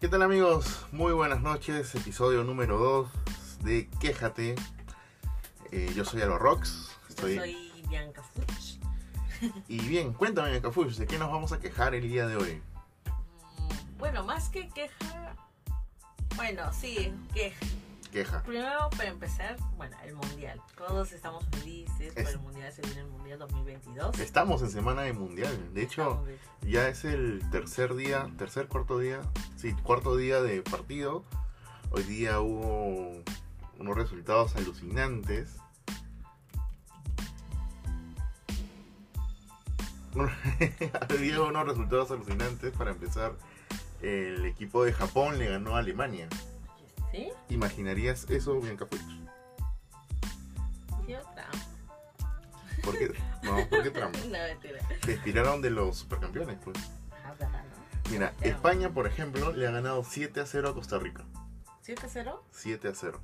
¿Qué 0.00 0.06
tal 0.06 0.22
amigos? 0.22 0.86
Muy 0.92 1.12
buenas 1.12 1.40
noches, 1.40 1.92
episodio 1.96 2.44
número 2.44 2.78
2 2.78 3.08
de 3.64 3.88
Quéjate. 3.98 4.54
Eh, 5.72 5.92
yo 5.96 6.04
soy 6.04 6.20
Rox. 6.22 6.90
Estoy... 7.08 7.34
Yo 7.34 7.40
soy 7.40 7.82
Bianca 7.88 8.22
Fuchs. 8.22 8.78
Y 9.66 9.80
bien, 9.80 10.12
cuéntame 10.12 10.50
Bianca 10.50 10.70
Fuchs, 10.70 10.98
¿de 10.98 11.08
qué 11.08 11.18
nos 11.18 11.32
vamos 11.32 11.50
a 11.50 11.58
quejar 11.58 11.96
el 11.96 12.08
día 12.08 12.28
de 12.28 12.36
hoy? 12.36 12.62
Mm, 13.56 13.98
Bueno, 13.98 14.24
más 14.24 14.50
que 14.50 14.68
queja. 14.68 15.34
Bueno, 16.36 16.72
sí, 16.72 17.12
queja. 17.34 17.66
Queja. 18.08 18.42
Primero, 18.42 18.90
para 18.96 19.10
empezar, 19.10 19.56
bueno, 19.76 19.96
el 20.04 20.14
mundial. 20.14 20.60
Todos 20.76 21.12
estamos 21.12 21.44
felices 21.52 22.12
por 22.14 22.26
el 22.26 22.38
mundial. 22.38 22.72
Se 22.72 22.82
viene 22.82 23.00
el 23.00 23.08
mundial 23.08 23.38
2022. 23.38 24.18
Estamos 24.20 24.62
en 24.62 24.70
semana 24.70 25.02
de 25.02 25.12
mundial. 25.12 25.74
De 25.74 25.82
hecho, 25.82 26.02
Estamos 26.02 26.28
ya 26.62 26.88
es 26.88 27.04
el 27.04 27.42
tercer 27.50 27.94
día, 27.94 28.30
tercer, 28.36 28.68
cuarto 28.68 28.98
día, 28.98 29.20
sí, 29.56 29.74
cuarto 29.82 30.16
día 30.16 30.42
de 30.42 30.62
partido. 30.62 31.24
Hoy 31.90 32.02
día 32.02 32.40
hubo 32.40 33.22
unos 33.78 33.96
resultados 33.96 34.56
alucinantes. 34.56 35.56
Hoy 40.18 41.18
día 41.18 41.40
hubo 41.40 41.48
unos 41.48 41.66
resultados 41.66 42.10
alucinantes. 42.10 42.72
Para 42.76 42.90
empezar, 42.90 43.32
el 44.02 44.44
equipo 44.44 44.84
de 44.84 44.92
Japón 44.92 45.38
le 45.38 45.48
ganó 45.48 45.76
a 45.76 45.78
Alemania. 45.78 46.28
¿Sí? 47.12 47.30
¿Imaginarías 47.48 48.28
eso, 48.28 48.60
Bianca 48.60 48.86
Fuchs? 48.86 49.04
¿Sí 51.06 51.14
otra? 51.14 51.48
¿Por 52.82 52.98
qué? 52.98 53.12
No, 53.42 53.68
¿por 53.68 53.82
qué 53.82 53.90
tramo? 53.90 54.12
No, 54.24 54.38
mentira. 54.38 54.78
Se 55.04 55.12
inspiraron 55.12 55.62
de 55.62 55.70
los 55.70 55.98
supercampeones, 55.98 56.58
pues. 56.62 56.76
Ah, 57.24 57.34
verdad, 57.38 57.64
¿no? 57.64 58.10
Mira, 58.10 58.34
España, 58.40 58.90
por 58.90 59.06
ejemplo, 59.06 59.52
le 59.52 59.66
ha 59.66 59.70
ganado 59.70 60.04
7 60.04 60.40
a 60.40 60.46
0 60.46 60.68
a 60.68 60.74
Costa 60.74 60.98
Rica. 60.98 61.24
¿7-0? 61.84 62.40
7 62.50 62.88
a 62.88 62.94
0. 62.94 63.20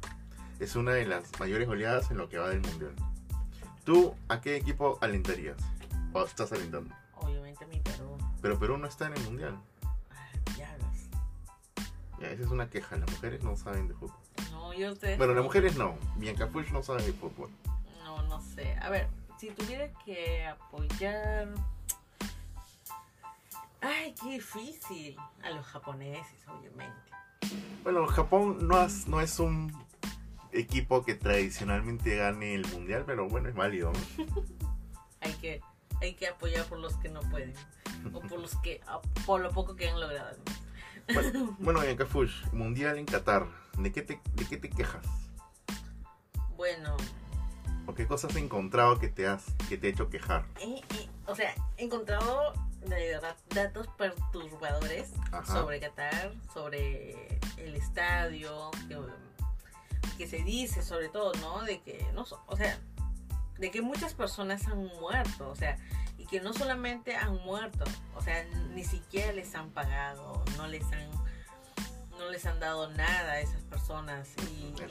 Es 0.60 0.76
una 0.76 0.92
de 0.92 1.06
las 1.06 1.38
mayores 1.38 1.66
goleadas 1.68 2.10
en 2.10 2.16
lo 2.16 2.28
que 2.28 2.38
va 2.38 2.48
del 2.48 2.60
mundial. 2.60 2.94
¿Tú 3.84 4.14
a 4.28 4.40
qué 4.40 4.56
equipo 4.56 4.98
alentarías? 5.02 5.56
O 6.12 6.24
estás 6.24 6.52
alentando. 6.52 6.94
Obviamente 7.16 7.66
mi 7.66 7.80
Perú. 7.80 8.16
Pero 8.40 8.58
Perú 8.58 8.78
no 8.78 8.86
está 8.86 9.06
en 9.06 9.14
el 9.14 9.22
mundial. 9.24 9.58
Ya 12.24 12.30
esa 12.30 12.42
es 12.44 12.50
una 12.50 12.70
queja. 12.70 12.96
Las 12.96 13.10
mujeres 13.10 13.42
no 13.42 13.54
saben 13.54 13.86
de 13.88 13.94
fútbol. 13.94 14.16
No, 14.50 14.72
yo 14.72 14.92
ustedes. 14.92 15.18
Bueno, 15.18 15.34
las 15.34 15.44
mujeres 15.44 15.76
no. 15.76 15.94
Bianca 16.16 16.46
Fuchs 16.48 16.72
no 16.72 16.82
sabe 16.82 17.02
de 17.02 17.12
fútbol. 17.12 17.50
No, 18.02 18.22
no 18.22 18.40
sé. 18.40 18.76
A 18.80 18.88
ver, 18.88 19.08
si 19.38 19.50
tuviera 19.50 19.90
que 20.04 20.46
apoyar. 20.46 21.48
Ay, 23.82 24.14
qué 24.22 24.30
difícil. 24.30 25.16
A 25.42 25.50
los 25.50 25.66
japoneses, 25.66 26.48
obviamente. 26.48 26.94
Bueno, 27.82 28.06
Japón 28.06 28.66
no 28.66 28.82
es, 28.82 29.06
no 29.06 29.20
es 29.20 29.38
un 29.38 29.70
equipo 30.52 31.04
que 31.04 31.14
tradicionalmente 31.14 32.16
gane 32.16 32.54
el 32.54 32.66
mundial, 32.68 33.04
pero 33.06 33.28
bueno, 33.28 33.50
es 33.50 33.54
válido. 33.54 33.92
Hay 35.20 35.32
que, 35.34 35.62
hay 36.02 36.12
que 36.12 36.28
apoyar 36.28 36.66
por 36.66 36.78
los 36.78 36.96
que 36.98 37.08
no 37.08 37.20
pueden. 37.30 37.54
O 38.12 38.20
por 38.20 38.38
los 38.38 38.54
que, 38.56 38.82
por 39.24 39.40
lo 39.40 39.50
poco 39.52 39.74
que 39.74 39.88
han 39.88 39.98
logrado. 39.98 40.36
Bueno, 41.12 41.56
bueno 41.58 42.06
Fuchs, 42.06 42.52
mundial 42.52 42.98
en 42.98 43.06
Qatar. 43.06 43.46
¿De 43.78 43.92
qué 43.92 44.02
te, 44.02 44.20
de 44.34 44.44
qué 44.46 44.56
te 44.56 44.70
quejas? 44.70 45.04
Bueno, 46.56 46.96
¿O 47.86 47.94
qué 47.94 48.06
cosas 48.06 48.30
has 48.30 48.36
encontrado 48.38 48.98
que 48.98 49.08
te, 49.08 49.26
has, 49.26 49.44
que 49.68 49.76
te 49.76 49.88
ha 49.88 49.90
hecho 49.90 50.08
quejar? 50.08 50.46
eh, 50.60 50.80
eh, 50.94 51.08
o 51.26 51.34
sea, 51.34 51.54
he 51.76 51.84
encontrado 51.84 52.54
de 52.86 53.08
verdad 53.08 53.36
datos 53.50 53.88
perturbadores 53.98 55.12
Ajá. 55.32 55.44
sobre 55.44 55.80
Qatar, 55.80 56.32
sobre 56.52 57.38
el 57.56 57.74
estadio, 57.74 58.70
que, 58.88 58.98
que 60.18 60.26
se 60.26 60.38
dice 60.44 60.82
sobre 60.82 61.08
todo, 61.08 61.32
¿no? 61.40 61.62
De 61.62 61.80
que, 61.82 62.06
no, 62.14 62.24
o 62.46 62.56
sea, 62.56 62.78
de 63.58 63.70
que 63.70 63.82
muchas 63.82 64.14
personas 64.14 64.66
han 64.66 64.84
muerto, 64.86 65.50
o 65.50 65.54
sea, 65.54 65.78
y 66.24 66.26
que 66.26 66.40
no 66.40 66.54
solamente 66.54 67.14
han 67.16 67.36
muerto, 67.44 67.84
o 68.16 68.22
sea, 68.22 68.44
ni 68.72 68.82
siquiera 68.82 69.32
les 69.32 69.54
han 69.54 69.68
pagado, 69.70 70.42
no 70.56 70.66
les 70.66 70.84
han, 70.84 71.10
no 72.18 72.30
les 72.30 72.46
han 72.46 72.58
dado 72.60 72.90
nada 72.92 73.32
a 73.32 73.40
esas 73.40 73.60
personas 73.64 74.30
y, 74.50 74.72
Es 74.82 74.90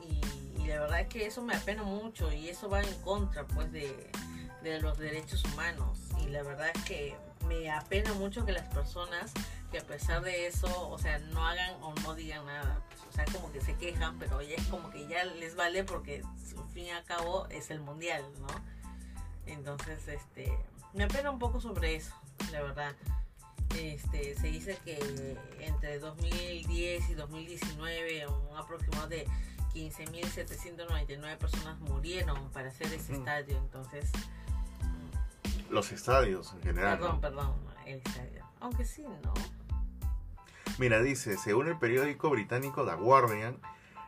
y, 0.00 0.62
y 0.62 0.66
la 0.68 0.80
verdad 0.80 1.00
es 1.00 1.08
que 1.08 1.26
eso 1.26 1.42
me 1.42 1.56
apena 1.56 1.82
mucho 1.82 2.32
y 2.32 2.48
eso 2.48 2.68
va 2.68 2.80
en 2.80 2.94
contra, 3.02 3.44
pues, 3.48 3.72
de, 3.72 4.08
de 4.62 4.80
los 4.80 4.96
derechos 4.98 5.42
humanos. 5.46 5.98
Y 6.22 6.28
la 6.28 6.44
verdad 6.44 6.70
es 6.72 6.84
que 6.84 7.16
me 7.48 7.70
apena 7.72 8.12
mucho 8.14 8.44
que 8.44 8.52
las 8.52 8.72
personas 8.72 9.32
que 9.72 9.78
a 9.78 9.84
pesar 9.84 10.22
de 10.22 10.46
eso, 10.46 10.88
o 10.88 10.98
sea, 10.98 11.18
no 11.18 11.44
hagan 11.44 11.74
o 11.82 11.92
no 12.04 12.14
digan 12.14 12.46
nada, 12.46 12.80
pues, 12.88 13.00
o 13.08 13.12
sea, 13.12 13.24
como 13.26 13.50
que 13.52 13.60
se 13.60 13.74
quejan, 13.74 14.16
pero 14.20 14.40
ya 14.42 14.54
es 14.54 14.66
como 14.68 14.90
que 14.90 15.08
ya 15.08 15.24
les 15.24 15.56
vale 15.56 15.82
porque 15.82 16.22
al 16.56 16.68
fin 16.68 16.84
y 16.84 16.90
al 16.90 17.04
cabo 17.04 17.48
es 17.50 17.70
el 17.70 17.80
mundial, 17.80 18.24
¿no? 18.40 18.77
Entonces, 19.68 20.08
este, 20.08 20.50
me 20.94 21.04
apena 21.04 21.30
un 21.30 21.38
poco 21.38 21.60
sobre 21.60 21.96
eso, 21.96 22.14
la 22.52 22.62
verdad. 22.62 22.96
Este, 23.76 24.34
se 24.34 24.46
dice 24.46 24.78
que 24.82 25.36
entre 25.60 25.98
2010 25.98 27.10
y 27.10 27.14
2019 27.14 28.26
un 28.28 28.56
aproximado 28.56 29.08
de 29.08 29.26
15.799 29.74 31.36
personas 31.36 31.78
murieron 31.80 32.48
para 32.50 32.68
hacer 32.68 32.86
ese 32.86 33.12
Ujú. 33.12 33.20
estadio, 33.20 33.58
entonces 33.58 34.10
Los 35.68 35.92
estadios 35.92 36.54
en 36.54 36.62
general. 36.62 36.98
Perdón, 36.98 37.14
¿no? 37.16 37.20
perdón, 37.20 37.54
el 37.84 37.98
estadio. 37.98 38.46
Aunque 38.60 38.86
sí, 38.86 39.02
¿no? 39.02 39.34
Mira, 40.78 41.02
dice, 41.02 41.36
según 41.36 41.68
el 41.68 41.78
periódico 41.78 42.30
británico 42.30 42.86
The 42.86 42.94
Guardian, 42.94 43.58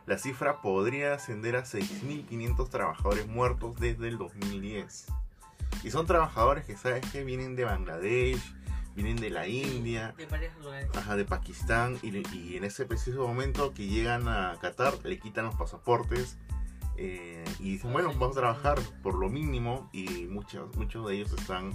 la 0.07 0.17
cifra 0.17 0.59
podría 0.61 1.13
ascender 1.13 1.55
a 1.55 1.65
6.500 1.65 2.67
trabajadores 2.69 3.27
muertos 3.27 3.79
desde 3.79 4.07
el 4.07 4.17
2010. 4.17 5.05
Y 5.83 5.91
son 5.91 6.05
trabajadores 6.05 6.65
que, 6.65 6.77
¿sabes 6.77 7.05
que 7.11 7.23
Vienen 7.23 7.55
de 7.55 7.65
Bangladesh, 7.65 8.41
vienen 8.95 9.15
de 9.17 9.29
la 9.29 9.47
India, 9.47 10.13
De 10.17 10.25
varios 10.25 10.55
lugares. 10.57 10.89
ajá, 10.95 11.15
de 11.15 11.25
Pakistán, 11.25 11.97
y, 12.01 12.09
y 12.35 12.57
en 12.57 12.63
ese 12.63 12.85
preciso 12.85 13.25
momento 13.27 13.73
que 13.73 13.87
llegan 13.87 14.27
a 14.27 14.57
Qatar, 14.61 14.93
le 15.03 15.17
quitan 15.19 15.45
los 15.45 15.55
pasaportes. 15.55 16.37
eh, 16.97 17.43
y 17.59 17.71
dicen, 17.71 17.91
bueno, 17.93 18.09
vamos 18.09 18.37
a 18.37 18.41
trabajar 18.41 18.79
por 19.01 19.15
lo 19.15 19.27
mínimo 19.29 19.89
y 19.91 20.27
muchos, 20.27 20.75
muchos 20.75 21.07
de 21.07 21.15
ellos 21.15 21.31
están 21.33 21.71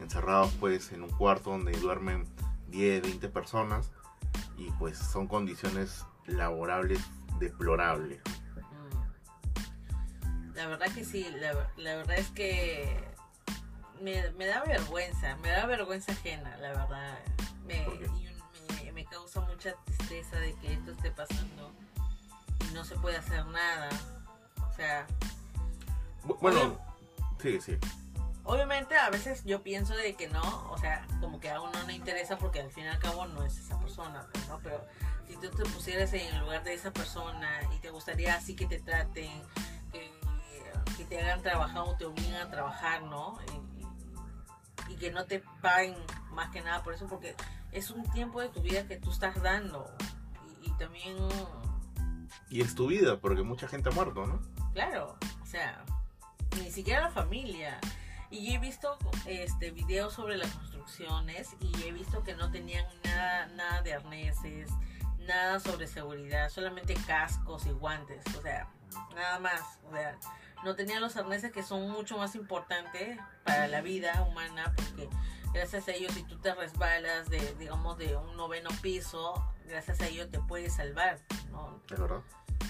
encerrados 0.00 0.52
pues 0.60 0.92
en 0.92 1.02
un 1.02 1.08
cuarto 1.10 1.50
donde 1.50 1.72
duermen 1.78 2.26
10, 2.68 3.00
20 3.02 3.28
personas 3.30 3.90
y 4.58 4.70
pues 4.72 4.98
son 4.98 5.28
condiciones 5.28 6.04
laborables 6.26 7.00
deplorables. 7.38 8.20
Mm. 10.24 10.54
La 10.56 10.66
verdad 10.66 10.86
que 10.94 11.04
sí, 11.04 11.26
la, 11.40 11.70
la 11.78 11.96
verdad 11.96 12.18
es 12.18 12.28
que 12.30 13.02
me, 14.00 14.30
me 14.32 14.46
da 14.46 14.62
vergüenza, 14.64 15.36
me 15.36 15.50
da 15.50 15.66
vergüenza 15.66 16.12
ajena, 16.12 16.56
la 16.58 16.68
verdad. 16.70 17.18
Me, 17.66 17.86
me, 18.84 18.92
me 18.92 19.04
causa 19.06 19.40
mucha 19.40 19.74
tristeza 19.84 20.36
de 20.38 20.54
que 20.56 20.72
esto 20.74 20.92
esté 20.92 21.10
pasando 21.10 21.72
y 22.68 22.74
no 22.74 22.84
se 22.84 22.96
puede 22.96 23.16
hacer 23.16 23.44
nada. 23.46 23.88
O 24.70 24.72
sea, 24.74 25.06
Bu- 26.24 26.38
Bueno, 26.40 26.78
sí, 27.40 27.60
sí. 27.60 27.76
Obviamente 28.44 28.96
a 28.96 29.10
veces 29.10 29.42
yo 29.44 29.62
pienso 29.62 29.96
de 29.96 30.14
que 30.14 30.28
no, 30.28 30.70
o 30.70 30.78
sea, 30.78 31.04
como 31.20 31.40
que 31.40 31.50
a 31.50 31.60
uno 31.60 31.72
no 31.82 31.90
interesa 31.90 32.38
porque 32.38 32.60
al 32.60 32.70
fin 32.70 32.84
y 32.84 32.88
al 32.88 32.98
cabo 33.00 33.26
no 33.26 33.44
es 33.44 33.56
esa 33.58 33.78
persona, 33.80 34.24
¿no? 34.48 34.60
Pero 34.62 34.84
si 35.26 35.34
tú 35.36 35.50
te 35.50 35.64
pusieras 35.64 36.12
en 36.12 36.32
el 36.34 36.40
lugar 36.40 36.62
de 36.62 36.74
esa 36.74 36.92
persona 36.92 37.60
y 37.74 37.78
te 37.80 37.90
gustaría 37.90 38.34
así 38.36 38.54
que 38.54 38.66
te 38.66 38.78
traten, 38.78 39.30
que, 39.92 40.12
que 40.96 41.04
te 41.06 41.20
hagan 41.20 41.42
trabajar 41.42 41.78
o 41.86 41.96
te 41.96 42.04
obliguen 42.04 42.36
a 42.36 42.48
trabajar, 42.48 43.02
¿no? 43.02 43.36
Y, 44.88 44.96
que 44.96 45.10
no 45.10 45.24
te 45.24 45.42
paguen 45.60 45.96
más 46.32 46.50
que 46.50 46.60
nada 46.60 46.82
por 46.82 46.94
eso, 46.94 47.06
porque 47.06 47.34
es 47.72 47.90
un 47.90 48.02
tiempo 48.12 48.40
de 48.40 48.48
tu 48.48 48.60
vida 48.62 48.86
que 48.86 48.96
tú 48.96 49.10
estás 49.10 49.40
dando. 49.42 49.90
Y, 50.62 50.68
y 50.68 50.72
también, 50.72 51.16
Y 52.50 52.60
es 52.60 52.74
tu 52.74 52.86
vida, 52.86 53.18
porque 53.20 53.42
mucha 53.42 53.68
gente 53.68 53.88
ha 53.88 53.92
muerto, 53.92 54.26
¿no? 54.26 54.40
claro, 54.76 55.16
o 55.42 55.46
sea, 55.46 55.82
ni 56.58 56.70
siquiera 56.70 57.00
la 57.00 57.10
familia. 57.10 57.80
Y 58.30 58.52
he 58.52 58.58
visto 58.58 58.98
este 59.24 59.70
videos 59.70 60.12
sobre 60.12 60.36
las 60.36 60.50
construcciones 60.50 61.56
y 61.60 61.82
he 61.84 61.92
visto 61.92 62.22
que 62.22 62.34
no 62.34 62.50
tenían 62.50 62.84
nada, 63.02 63.46
nada 63.46 63.80
de 63.80 63.94
arneses, 63.94 64.68
nada 65.20 65.60
sobre 65.60 65.86
seguridad, 65.86 66.50
solamente 66.50 66.94
cascos 67.06 67.64
y 67.66 67.70
guantes, 67.70 68.22
o 68.36 68.42
sea, 68.42 68.68
nada 69.14 69.38
más, 69.38 69.60
o 69.88 69.92
sea, 69.92 70.16
no 70.64 70.74
tenían 70.74 71.00
los 71.00 71.16
arneses 71.16 71.52
que 71.52 71.62
son 71.62 71.90
mucho 71.90 72.18
más 72.18 72.34
importantes 72.34 73.18
para 73.44 73.68
la 73.68 73.80
vida 73.80 74.22
humana 74.22 74.72
porque 74.74 75.08
gracias 75.52 75.88
a 75.88 75.92
ellos 75.92 76.12
si 76.12 76.22
tú 76.22 76.36
te 76.38 76.54
resbalas 76.54 77.28
de 77.28 77.54
digamos 77.58 77.98
de 77.98 78.16
un 78.16 78.36
noveno 78.36 78.70
piso, 78.82 79.34
gracias 79.66 80.00
a 80.00 80.06
ellos 80.06 80.30
te 80.30 80.40
puedes 80.40 80.74
salvar, 80.74 81.18
¿no? 81.50 81.80
Es 81.90 81.98
verdad. 81.98 82.20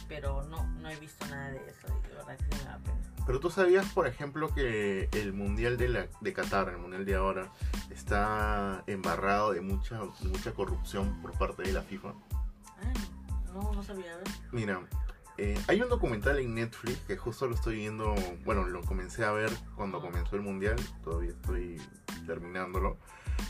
pero 0.09 0.43
no, 0.45 0.65
no 0.67 0.91
he 0.91 0.97
visto 0.97 1.27
nada 1.27 1.51
de 1.51 1.59
eso 1.69 1.87
y 1.89 2.09
de 2.09 2.15
verdad 2.15 2.37
que 2.37 2.45
sí 2.45 2.51
me 2.63 2.71
da 2.71 2.79
pena. 2.79 3.07
Pero 3.27 3.41
tú 3.41 3.51
sabías, 3.51 3.87
por 3.87 4.07
ejemplo, 4.07 4.55
que 4.55 5.09
el 5.13 5.33
Mundial 5.33 5.77
de, 5.77 5.89
la, 5.89 6.07
de 6.21 6.33
Qatar, 6.33 6.69
el 6.69 6.79
Mundial 6.79 7.05
de 7.05 7.17
ahora, 7.17 7.53
está 7.91 8.85
embarrado 8.87 9.53
de 9.53 9.61
mucha, 9.61 10.01
mucha 10.23 10.53
corrupción 10.53 11.21
por 11.21 11.37
parte 11.37 11.65
de 11.65 11.73
la 11.73 11.83
FIFA. 11.83 12.11
Ah, 12.11 12.93
no, 13.53 13.73
no 13.73 13.83
sabía. 13.83 14.17
Mira, 14.53 14.81
eh, 15.39 15.59
hay 15.69 15.81
un 15.83 15.89
documental 15.89 16.39
en 16.39 16.55
Netflix 16.55 16.99
que 17.07 17.17
justo 17.17 17.47
lo 17.47 17.55
estoy 17.55 17.77
viendo, 17.77 18.15
bueno, 18.45 18.65
lo 18.67 18.83
comencé 18.83 19.25
a 19.25 19.33
ver 19.33 19.51
cuando 19.75 20.01
comenzó 20.01 20.37
el 20.37 20.43
Mundial, 20.43 20.77
todavía 21.05 21.31
estoy 21.31 21.81
terminándolo, 22.27 22.97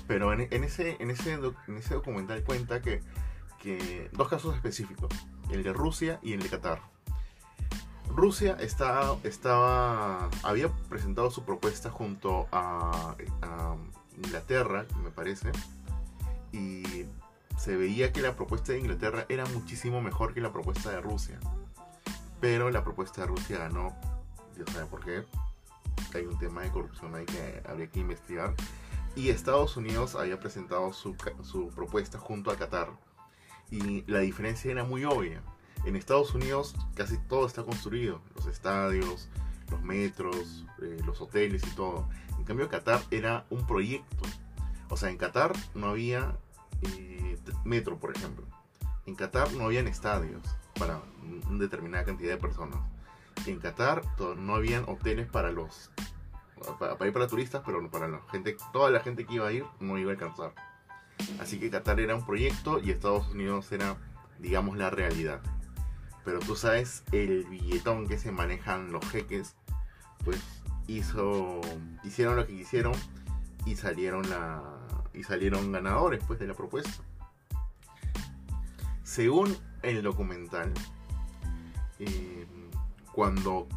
pero 0.06 0.32
en, 0.32 0.64
ese, 0.64 0.96
en, 1.00 1.10
ese, 1.10 1.36
doc- 1.38 1.56
en 1.68 1.76
ese 1.76 1.94
documental 1.94 2.42
cuenta 2.44 2.82
que, 2.82 3.00
dos 4.12 4.28
casos 4.28 4.54
específicos, 4.54 5.10
el 5.50 5.62
de 5.62 5.72
Rusia 5.72 6.20
y 6.22 6.34
el 6.34 6.42
de 6.42 6.48
Qatar. 6.48 6.80
Rusia 8.08 8.56
estaba, 8.60 9.18
había 10.42 10.68
presentado 10.88 11.30
su 11.30 11.44
propuesta 11.44 11.90
junto 11.90 12.46
a 12.52 13.16
Inglaterra, 14.16 14.86
me 15.02 15.10
parece, 15.10 15.50
y 16.52 17.06
se 17.58 17.76
veía 17.76 18.12
que 18.12 18.22
la 18.22 18.36
propuesta 18.36 18.72
de 18.72 18.78
Inglaterra 18.78 19.26
era 19.28 19.44
muchísimo 19.46 20.00
mejor 20.00 20.32
que 20.32 20.40
la 20.40 20.52
propuesta 20.52 20.90
de 20.90 21.00
Rusia. 21.00 21.40
Pero 22.40 22.70
la 22.70 22.84
propuesta 22.84 23.22
de 23.22 23.28
Rusia 23.28 23.58
ganó, 23.58 23.96
Dios 24.54 24.68
sabe 24.70 24.86
por 24.86 25.04
qué. 25.04 25.24
Hay 26.14 26.26
un 26.26 26.38
tema 26.38 26.62
de 26.62 26.70
corrupción 26.70 27.14
ahí 27.14 27.24
que 27.24 27.62
habría 27.66 27.86
que 27.88 28.00
investigar. 28.00 28.54
Y 29.14 29.30
Estados 29.30 29.76
Unidos 29.76 30.14
había 30.14 30.38
presentado 30.38 30.92
su, 30.92 31.16
su 31.42 31.68
propuesta 31.68 32.18
junto 32.18 32.50
a 32.50 32.56
Qatar. 32.56 32.90
Y 33.70 34.02
la 34.10 34.20
diferencia 34.20 34.70
era 34.70 34.84
muy 34.84 35.04
obvia. 35.04 35.42
En 35.84 35.96
Estados 35.96 36.34
Unidos 36.34 36.74
casi 36.94 37.16
todo 37.16 37.46
está 37.46 37.64
construido. 37.64 38.20
Los 38.34 38.46
estadios, 38.46 39.28
los 39.70 39.82
metros, 39.82 40.66
eh, 40.82 40.98
los 41.04 41.20
hoteles 41.20 41.62
y 41.66 41.70
todo. 41.70 42.08
En 42.38 42.44
cambio 42.44 42.68
Qatar 42.68 43.00
era 43.10 43.46
un 43.50 43.66
proyecto. 43.66 44.24
O 44.90 44.96
sea, 44.96 45.10
en 45.10 45.16
Qatar 45.16 45.52
no 45.74 45.88
había 45.88 46.36
eh, 46.82 47.38
metro, 47.64 47.98
por 47.98 48.14
ejemplo. 48.14 48.44
En 49.06 49.14
Qatar 49.14 49.52
no 49.52 49.64
habían 49.64 49.88
estadios 49.88 50.42
para 50.78 51.00
una 51.48 51.58
determinada 51.58 52.04
cantidad 52.04 52.32
de 52.32 52.38
personas. 52.38 52.78
En 53.46 53.58
Qatar 53.58 54.02
no 54.36 54.54
habían 54.54 54.84
hoteles 54.88 55.26
para 55.26 55.50
los 55.52 55.90
para, 56.78 56.96
para 56.96 57.08
ir 57.08 57.12
para 57.12 57.26
turistas, 57.26 57.62
pero 57.64 57.88
para 57.90 58.08
la 58.08 58.20
gente, 58.30 58.56
toda 58.72 58.90
la 58.90 59.00
gente 59.00 59.26
que 59.26 59.34
iba 59.34 59.46
a 59.46 59.52
ir 59.52 59.64
no 59.78 59.98
iba 59.98 60.10
a 60.10 60.14
alcanzar. 60.14 60.54
Así 61.40 61.58
que 61.58 61.70
Qatar 61.70 62.00
era 62.00 62.14
un 62.14 62.24
proyecto 62.24 62.80
y 62.80 62.90
Estados 62.90 63.28
Unidos 63.28 63.70
era, 63.72 63.96
digamos, 64.38 64.76
la 64.76 64.90
realidad. 64.90 65.40
Pero 66.24 66.40
tú 66.40 66.56
sabes 66.56 67.04
el 67.12 67.44
billetón 67.44 68.08
que 68.08 68.18
se 68.18 68.32
manejan 68.32 68.90
los 68.90 69.04
jeques, 69.10 69.54
pues 70.24 70.42
hizo, 70.86 71.60
hicieron 72.04 72.36
lo 72.36 72.46
que 72.46 72.56
quisieron 72.56 72.94
y 73.64 73.76
salieron 73.76 74.28
la 74.28 74.62
y 75.16 75.22
salieron 75.22 75.72
ganadores 75.72 76.22
pues 76.26 76.38
de 76.38 76.46
la 76.46 76.54
propuesta. 76.54 77.02
Según 79.02 79.56
el 79.86 80.02
documental, 80.02 80.72
eh, 81.98 82.46
cuando 83.12 83.68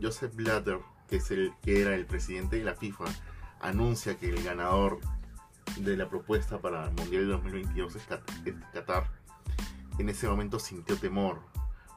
Joseph 0.00 0.34
Blatter, 0.34 0.78
que 1.08 1.16
es 1.16 1.30
el 1.30 1.52
que 1.62 1.82
era 1.82 1.94
el 1.94 2.06
presidente 2.06 2.56
de 2.56 2.64
la 2.64 2.74
FIFA, 2.74 3.04
anuncia 3.60 4.16
que 4.18 4.28
el 4.28 4.42
ganador 4.42 5.00
de 5.78 5.96
la 5.96 6.08
propuesta 6.08 6.58
para 6.60 6.84
el 6.84 6.94
Mundial 6.94 7.26
de 7.26 7.32
2022 7.32 7.96
es 7.96 8.02
Qatar, 8.72 9.10
en 9.98 10.08
ese 10.08 10.28
momento 10.28 10.58
sintió 10.58 10.96
temor, 10.96 11.40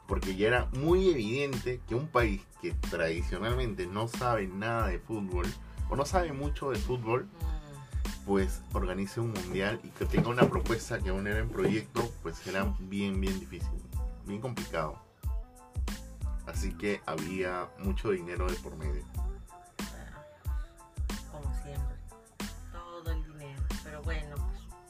porque 0.08 0.36
ya 0.36 0.48
era 0.48 0.66
muy 0.74 1.10
evidente 1.10 1.82
que 1.88 1.96
un 1.96 2.08
país 2.08 2.42
que 2.62 2.72
tradicionalmente 2.72 3.88
no 3.88 4.08
sabe 4.08 4.48
nada 4.48 4.88
de 4.88 5.00
fútbol, 5.00 5.46
o 5.90 5.96
no 5.96 6.06
sabe 6.06 6.32
mucho 6.34 6.72
de 6.72 6.78
fútbol, 6.78 7.28
pues 8.28 8.62
organice 8.74 9.22
un 9.22 9.32
mundial 9.32 9.80
y 9.84 9.88
que 9.90 10.06
tenga 10.06 10.28
una 10.28 10.50
propuesta 10.50 11.00
que 11.00 11.10
aún 11.10 11.26
era 11.28 11.40
en 11.40 11.50
proyecto, 11.50 12.12
pues 12.22 12.46
era 12.46 12.66
bien, 12.82 13.20
bien 13.22 13.40
difícil, 13.40 13.82
bien 14.26 14.42
complicado. 14.42 15.02
Así 16.46 16.74
que 16.74 17.02
había 17.06 17.70
mucho 17.80 18.12
dinero 18.12 18.48
de 18.48 18.56
por 18.58 18.76
medio. 18.76 19.02
como 21.32 21.56
siempre. 21.64 21.96
Todo 22.74 23.12
el 23.12 23.24
dinero. 23.24 23.62
Pero 23.84 24.04
bueno, 24.04 24.36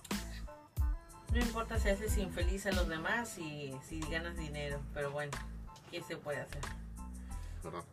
pues, 0.10 1.32
no 1.32 1.40
importa 1.40 1.80
si 1.80 1.90
haces 1.90 2.18
infeliz 2.18 2.66
a 2.66 2.72
los 2.72 2.88
demás 2.88 3.38
y 3.38 3.76
si 3.88 4.00
ganas 4.00 4.36
dinero. 4.36 4.80
Pero 4.96 5.12
bueno, 5.12 5.32
¿qué 5.92 6.02
se 6.02 6.18
puede 6.18 6.42
hacer? 6.42 6.62
¿verdad? 7.64 7.84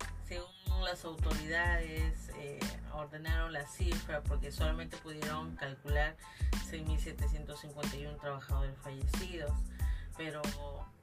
Las 0.82 1.05
autoridades, 1.05 2.31
eh, 2.37 2.59
ordenaron 2.93 3.53
la 3.53 3.67
cifra 3.67 4.23
porque 4.23 4.53
solamente 4.53 4.97
pudieron 4.99 5.56
calcular 5.56 6.17
6.751 6.71 8.17
trabajadores 8.21 8.76
fallecidos, 8.82 9.53
pero 10.17 10.43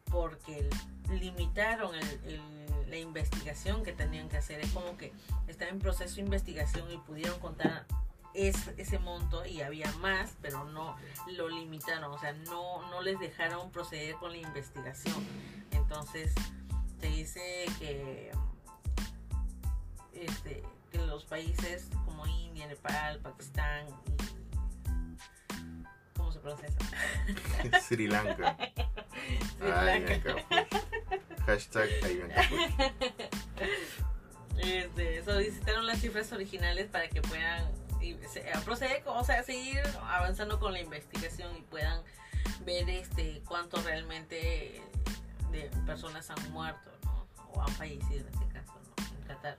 porque 0.09 0.69
limitaron 1.09 1.95
el- 1.95 2.19
el- 2.25 2.89
la 2.89 2.97
investigación 2.97 3.83
que 3.83 3.93
tenían 3.93 4.27
que 4.29 4.37
hacer. 4.37 4.59
Es 4.61 4.71
como 4.71 4.97
que 4.97 5.13
está 5.47 5.67
en 5.69 5.79
proceso 5.79 6.15
de 6.15 6.21
investigación 6.21 6.91
y 6.91 6.97
pudieron 6.97 7.39
contar 7.39 7.85
es- 8.33 8.69
ese 8.77 8.97
monto 8.97 9.45
y 9.45 9.61
había 9.61 9.91
más, 9.93 10.35
pero 10.41 10.63
no 10.65 10.95
lo 11.27 11.49
limitaron, 11.49 12.11
o 12.13 12.17
sea, 12.19 12.31
no, 12.31 12.89
no 12.89 13.01
les 13.01 13.19
dejaron 13.19 13.71
proceder 13.71 14.15
con 14.15 14.31
la 14.31 14.37
investigación. 14.37 15.15
Entonces, 15.71 16.33
se 17.01 17.07
dice 17.07 17.65
que 17.79 18.31
este, 20.21 20.63
que 20.91 20.97
los 20.99 21.25
países 21.25 21.89
como 22.05 22.25
India, 22.27 22.67
Nepal, 22.67 23.19
Pakistán 23.19 23.87
y 23.89 23.93
¿cómo 26.17 26.31
se 26.31 26.39
pronuncia? 26.39 26.69
Sri 27.81 28.07
Lanka. 28.07 28.57
Sri 29.57 29.69
Lanka. 29.69 30.35
Hashtag. 31.45 31.89
Este, 34.57 35.23
solicitaron 35.23 35.87
las 35.87 35.99
cifras 36.01 36.31
originales 36.33 36.87
para 36.87 37.07
que 37.09 37.19
puedan 37.21 37.67
y 37.99 38.15
se- 38.31 38.51
a 38.53 38.59
proceder, 38.61 39.01
o 39.07 39.23
sea, 39.23 39.41
seguir 39.43 39.81
avanzando 40.03 40.59
con 40.59 40.73
la 40.73 40.79
investigación 40.81 41.55
y 41.57 41.61
puedan 41.61 42.03
ver 42.65 42.87
este 42.89 43.41
cuánto 43.47 43.81
realmente 43.81 44.79
de 45.51 45.61
personas 45.85 46.29
han 46.29 46.51
muerto, 46.51 46.91
¿no? 47.05 47.27
O 47.53 47.61
han 47.61 47.69
fallecido 47.69 48.27
en 48.27 48.33
este 48.35 48.47
caso, 48.49 48.73
¿no? 48.85 49.17
En 49.17 49.23
Qatar. 49.27 49.57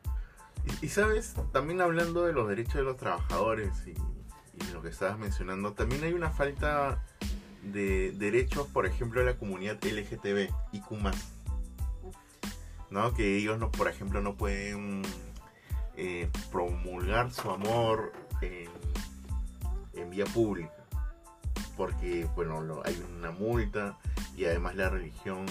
Y, 0.81 0.89
sabes, 0.89 1.35
también 1.53 1.81
hablando 1.81 2.25
de 2.25 2.33
los 2.33 2.49
derechos 2.49 2.75
de 2.75 2.83
los 2.83 2.97
trabajadores 2.97 3.73
y, 3.87 3.91
y 3.91 4.73
lo 4.73 4.83
que 4.83 4.89
estabas 4.89 5.19
mencionando, 5.19 5.73
también 5.73 6.05
hay 6.05 6.13
una 6.13 6.31
falta 6.31 7.03
de 7.63 8.13
derechos, 8.13 8.67
por 8.69 8.87
ejemplo, 8.87 9.21
de 9.21 9.27
la 9.27 9.39
comunidad 9.39 9.79
LGTB 9.83 10.53
y 10.73 10.81
Q+. 10.81 10.99
¿no? 12.91 13.15
Que 13.15 13.39
ellos, 13.39 13.59
no, 13.59 13.71
por 13.71 13.89
ejemplo, 13.89 14.21
no 14.21 14.37
pueden 14.37 15.03
eh, 15.97 16.29
promulgar 16.51 17.33
su 17.33 17.51
amor 17.51 18.13
en, 18.41 18.69
en 19.95 20.11
vía 20.11 20.27
pública. 20.27 20.73
Porque, 21.77 22.29
bueno, 22.35 22.83
hay 22.85 23.03
una 23.19 23.31
multa 23.31 23.99
y 24.37 24.45
además 24.45 24.77
la 24.77 24.91
religión 24.91 25.47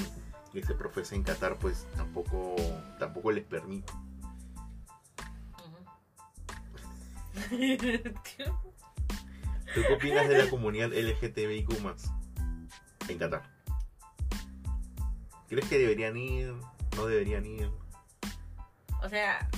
que 0.53 0.63
se 0.63 0.75
profesa 0.75 1.15
en 1.15 1.23
Qatar, 1.23 1.57
pues 1.57 1.87
tampoco, 1.95 2.55
tampoco 2.99 3.31
les 3.31 3.43
permite. 3.43 3.91
¿Tú 9.73 9.81
qué 9.87 9.93
opinas 9.93 10.29
de 10.29 10.43
la 10.45 10.49
comunidad 10.49 10.91
LGTBIQ 10.93 11.69
en 13.09 13.17
Qatar? 13.17 13.43
¿Crees 15.49 15.67
que 15.67 15.77
deberían 15.79 16.15
ir? 16.15 16.53
¿No 16.95 17.05
deberían 17.05 17.45
ir? 17.45 17.69
O 19.03 19.09
sea, 19.09 19.49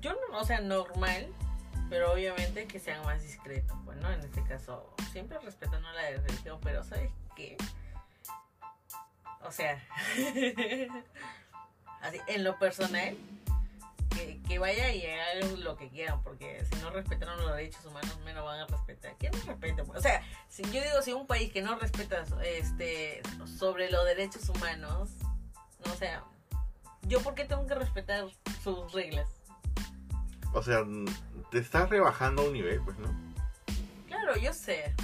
yo 0.00 0.12
no, 0.12 0.38
o 0.38 0.44
sea, 0.44 0.60
normal, 0.60 1.32
pero 1.88 2.12
obviamente 2.12 2.66
que 2.66 2.78
sean 2.78 3.02
más 3.04 3.22
discretos, 3.22 3.76
pues, 3.86 3.96
¿no? 4.02 4.12
En 4.12 4.20
este 4.20 4.42
caso, 4.44 4.94
siempre 5.12 5.38
respetando 5.38 5.90
la 5.92 6.10
religión, 6.10 6.58
pero 6.62 6.84
¿sabes 6.84 7.10
qué? 7.36 7.56
O 9.42 9.50
sea, 9.50 9.82
así, 12.02 12.20
en 12.26 12.44
lo 12.44 12.58
personal, 12.58 13.16
que, 14.14 14.40
que 14.46 14.58
vaya 14.58 14.92
y 14.92 15.04
hagan 15.06 15.62
lo 15.62 15.76
que 15.76 15.88
quieran, 15.88 16.22
porque 16.22 16.64
si 16.70 16.80
no 16.80 16.90
respetaron 16.90 17.40
los 17.40 17.54
derechos 17.56 17.84
humanos, 17.84 18.18
menos 18.24 18.44
van 18.44 18.60
a 18.60 18.66
respetar. 18.66 19.14
¿Quién 19.18 19.32
no 19.32 19.44
respeta? 19.44 19.82
O 19.82 20.00
sea, 20.00 20.22
si 20.48 20.62
yo 20.64 20.82
digo, 20.82 21.02
si 21.02 21.12
un 21.12 21.26
país 21.26 21.52
que 21.52 21.62
no 21.62 21.78
respeta 21.78 22.24
este 22.44 23.22
sobre 23.58 23.90
los 23.90 24.04
derechos 24.04 24.48
humanos, 24.48 25.10
no, 25.84 25.92
o 25.92 25.96
sea, 25.96 26.24
¿yo 27.02 27.20
por 27.20 27.34
qué 27.34 27.44
tengo 27.44 27.66
que 27.66 27.74
respetar 27.74 28.24
sus 28.62 28.92
reglas? 28.92 29.28
O 30.52 30.62
sea, 30.62 30.84
te 31.50 31.58
estás 31.58 31.90
rebajando 31.90 32.42
a 32.42 32.46
un 32.46 32.52
nivel, 32.52 32.80
pues, 32.82 32.96
¿no? 32.98 33.08
Claro, 34.06 34.36
yo 34.36 34.52
sé. 34.52 34.94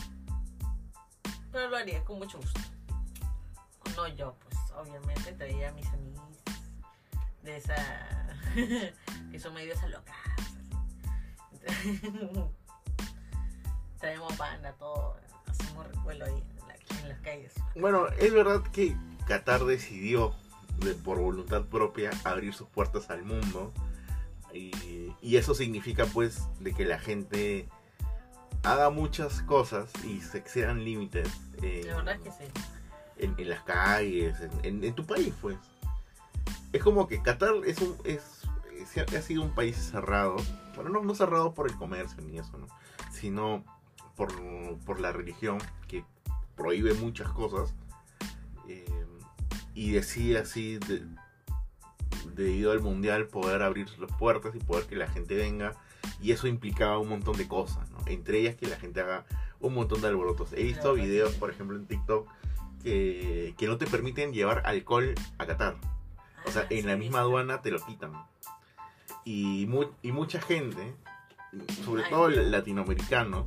Pero 1.50 1.68
lo 1.68 1.76
haría 1.76 2.04
con 2.04 2.18
mucho 2.18 2.38
gusto. 2.38 2.60
No 3.96 4.06
yo, 4.08 4.36
pues, 4.44 4.56
obviamente 4.76 5.32
traía 5.32 5.70
a 5.70 5.72
mis 5.72 5.86
amigos 5.88 6.24
de 7.42 7.56
esa 7.56 8.19
que 9.30 9.38
son 9.40 9.54
medios 9.54 9.78
así. 9.78 9.92
Traemos 14.00 14.36
banda, 14.38 14.72
todo, 14.78 15.16
hacemos 15.46 15.86
recuelo 15.86 16.24
ahí 16.24 16.32
en, 16.32 16.68
la- 16.68 17.00
en 17.02 17.08
las 17.10 17.20
calles. 17.20 17.52
Bueno, 17.76 18.06
es 18.18 18.32
verdad 18.32 18.62
que 18.72 18.96
Qatar 19.26 19.64
decidió, 19.64 20.34
de- 20.78 20.94
por 20.94 21.18
voluntad 21.18 21.64
propia, 21.66 22.10
abrir 22.24 22.54
sus 22.54 22.68
puertas 22.68 23.10
al 23.10 23.24
mundo. 23.24 23.72
Y, 24.54 25.14
y 25.20 25.36
eso 25.36 25.54
significa, 25.54 26.06
pues, 26.06 26.42
de 26.60 26.72
que 26.74 26.84
la 26.84 26.98
gente 26.98 27.68
haga 28.64 28.90
muchas 28.90 29.42
cosas 29.42 29.90
y 30.04 30.20
se 30.22 30.38
excedan 30.38 30.82
límites 30.84 31.28
en, 31.62 31.86
La 31.86 31.96
verdad 31.96 32.14
es 32.16 32.20
que 32.22 32.30
sí. 32.30 32.50
en- 33.18 33.34
en 33.38 33.48
las 33.48 33.62
calles, 33.64 34.40
en, 34.40 34.50
en- 34.64 34.84
en 34.84 34.94
tu 34.94 35.04
país, 35.04 35.32
pues. 35.40 35.56
Es 36.72 36.82
como 36.82 37.06
que 37.06 37.20
Qatar 37.22 37.52
es 37.66 37.78
un 37.82 37.96
es- 38.04 38.39
ha 38.82 39.22
sido 39.22 39.42
un 39.42 39.54
país 39.54 39.76
cerrado, 39.76 40.36
bueno, 40.74 40.90
no, 40.90 41.02
no 41.02 41.14
cerrado 41.14 41.54
por 41.54 41.68
el 41.70 41.76
comercio 41.76 42.22
ni 42.22 42.38
eso, 42.38 42.56
¿no? 42.58 42.66
sino 43.12 43.64
por, 44.16 44.32
por 44.86 45.00
la 45.00 45.12
religión 45.12 45.58
que 45.88 46.04
prohíbe 46.56 46.94
muchas 46.94 47.28
cosas 47.30 47.74
eh, 48.68 48.84
y 49.74 49.92
decide 49.92 50.38
así 50.38 50.78
de- 50.78 51.06
debido 52.34 52.72
al 52.72 52.80
mundial 52.80 53.26
poder 53.26 53.62
abrir 53.62 53.88
las 53.98 54.10
puertas 54.18 54.54
y 54.54 54.58
poder 54.58 54.86
que 54.86 54.96
la 54.96 55.08
gente 55.08 55.34
venga 55.36 55.74
y 56.20 56.32
eso 56.32 56.46
implicaba 56.46 56.98
un 56.98 57.08
montón 57.08 57.36
de 57.36 57.48
cosas, 57.48 57.90
¿no? 57.90 57.98
entre 58.06 58.38
ellas 58.40 58.56
que 58.56 58.66
la 58.66 58.76
gente 58.76 59.00
haga 59.00 59.24
un 59.60 59.74
montón 59.74 60.00
de 60.00 60.08
alborotos. 60.08 60.52
He 60.52 60.62
visto 60.62 60.94
videos, 60.94 61.34
por 61.34 61.50
ejemplo, 61.50 61.76
en 61.76 61.86
TikTok 61.86 62.28
que, 62.82 63.54
que 63.58 63.66
no 63.66 63.76
te 63.76 63.86
permiten 63.86 64.32
llevar 64.32 64.62
alcohol 64.66 65.14
a 65.38 65.46
Qatar. 65.46 65.76
O 66.46 66.50
sea, 66.50 66.62
Ah, 66.62 66.66
en 66.70 66.86
la 66.86 66.96
misma 66.96 67.20
aduana 67.20 67.60
te 67.60 67.70
lo 67.70 67.78
quitan. 67.84 68.12
Y, 69.32 69.66
mu- 69.66 69.92
y 70.02 70.10
mucha 70.10 70.40
gente, 70.40 70.92
sobre 71.84 72.02
todo 72.10 72.28
latinoamericanos, 72.28 73.46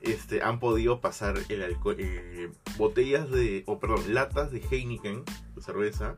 este, 0.00 0.42
han 0.42 0.58
podido 0.58 1.00
pasar 1.00 1.36
el 1.48 1.62
alcohol, 1.62 1.94
eh, 1.98 2.50
botellas 2.76 3.30
de, 3.30 3.62
o 3.66 3.78
perdón, 3.78 4.14
latas 4.14 4.50
de 4.50 4.60
Heineken, 4.68 5.22
de 5.54 5.62
cerveza, 5.62 6.16